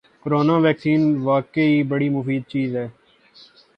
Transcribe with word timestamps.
corona 0.21 0.55
vaccine 0.65 1.01
واقعی 1.23 1.75
بڑی 1.89 2.09
مفید 2.15 2.43
چیز 2.51 2.69
ہے 2.75 2.87